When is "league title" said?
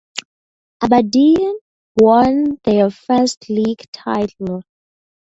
3.49-4.63